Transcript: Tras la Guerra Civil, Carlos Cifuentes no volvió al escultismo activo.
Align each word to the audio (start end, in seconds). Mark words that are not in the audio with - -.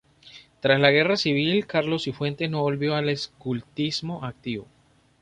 Tras 0.61 0.79
la 0.79 0.89
Guerra 0.89 1.15
Civil, 1.15 1.67
Carlos 1.67 2.01
Cifuentes 2.05 2.49
no 2.49 2.63
volvió 2.63 2.95
al 2.95 3.07
escultismo 3.07 4.25
activo. 4.25 4.65